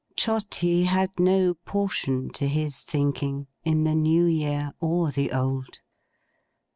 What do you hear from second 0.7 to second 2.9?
had no portion, to his